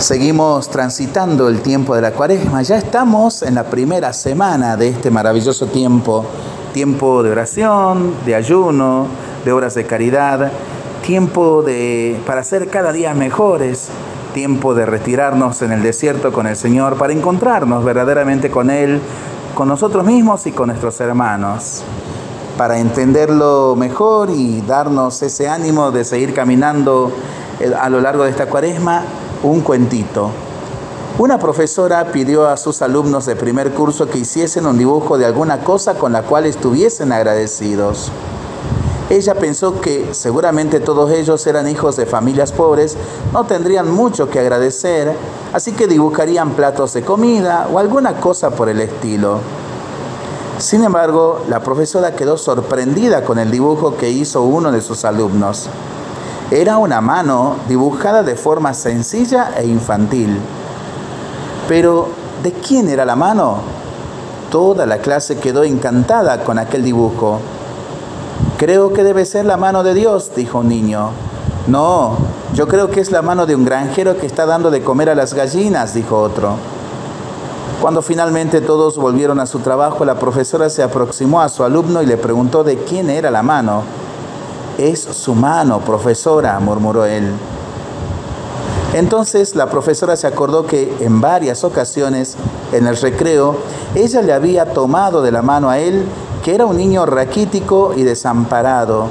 [0.00, 2.62] Seguimos transitando el tiempo de la cuaresma.
[2.62, 6.24] Ya estamos en la primera semana de este maravilloso tiempo.
[6.72, 9.08] Tiempo de oración, de ayuno,
[9.44, 10.50] de obras de caridad.
[11.04, 13.88] Tiempo de, para ser cada día mejores.
[14.32, 19.02] Tiempo de retirarnos en el desierto con el Señor para encontrarnos verdaderamente con Él,
[19.54, 21.82] con nosotros mismos y con nuestros hermanos.
[22.56, 27.12] Para entenderlo mejor y darnos ese ánimo de seguir caminando
[27.60, 29.04] eh, a lo largo de esta cuaresma,
[29.42, 30.30] un cuentito.
[31.18, 35.60] Una profesora pidió a sus alumnos de primer curso que hiciesen un dibujo de alguna
[35.60, 38.10] cosa con la cual estuviesen agradecidos.
[39.10, 42.96] Ella pensó que seguramente todos ellos eran hijos de familias pobres,
[43.32, 45.12] no tendrían mucho que agradecer,
[45.52, 49.40] así que dibujarían platos de comida o alguna cosa por el estilo.
[50.58, 55.68] Sin embargo, la profesora quedó sorprendida con el dibujo que hizo uno de sus alumnos.
[56.50, 60.36] Era una mano dibujada de forma sencilla e infantil.
[61.68, 62.08] Pero,
[62.42, 63.58] ¿de quién era la mano?
[64.50, 67.38] Toda la clase quedó encantada con aquel dibujo.
[68.58, 71.10] Creo que debe ser la mano de Dios, dijo un niño.
[71.68, 72.16] No,
[72.52, 75.14] yo creo que es la mano de un granjero que está dando de comer a
[75.14, 76.54] las gallinas, dijo otro.
[77.80, 82.06] Cuando finalmente todos volvieron a su trabajo, la profesora se aproximó a su alumno y
[82.06, 83.84] le preguntó de quién era la mano.
[84.80, 87.30] Es su mano, profesora, murmuró él.
[88.94, 92.34] Entonces la profesora se acordó que en varias ocasiones
[92.72, 93.58] en el recreo
[93.94, 96.06] ella le había tomado de la mano a él,
[96.42, 99.08] que era un niño raquítico y desamparado.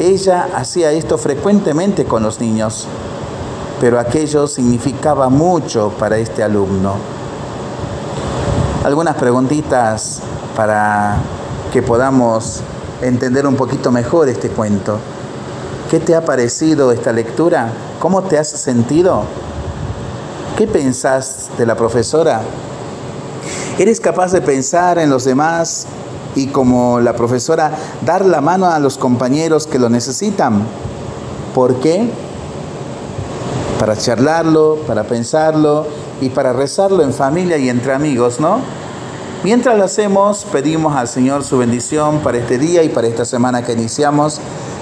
[0.00, 2.88] Ella hacía esto frecuentemente con los niños,
[3.80, 6.94] pero aquello significaba mucho para este alumno.
[8.82, 10.20] Algunas preguntitas
[10.56, 11.18] para
[11.72, 12.64] que podamos
[13.02, 14.98] entender un poquito mejor este cuento.
[15.90, 17.72] ¿Qué te ha parecido esta lectura?
[17.98, 19.24] ¿Cómo te has sentido?
[20.56, 22.42] ¿Qué pensás de la profesora?
[23.78, 25.86] ¿Eres capaz de pensar en los demás
[26.36, 27.72] y como la profesora
[28.04, 30.62] dar la mano a los compañeros que lo necesitan?
[31.54, 32.10] ¿Por qué?
[33.78, 35.86] Para charlarlo, para pensarlo
[36.20, 38.60] y para rezarlo en familia y entre amigos, ¿no?
[39.42, 43.64] Mientras lo hacemos, pedimos al Señor su bendición para este día y para esta semana
[43.64, 44.38] que iniciamos.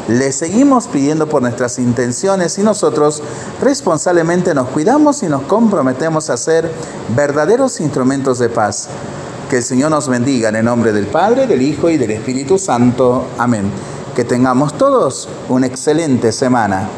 [0.09, 3.23] Le seguimos pidiendo por nuestras intenciones y nosotros
[3.61, 6.73] responsablemente nos cuidamos y nos comprometemos a ser
[7.15, 8.89] verdaderos instrumentos de paz.
[9.49, 12.59] Que el Señor nos bendiga en el nombre del Padre, del Hijo y del Espíritu
[12.59, 13.27] Santo.
[13.39, 13.71] Amén.
[14.17, 16.83] Que tengamos todos una excelente semana.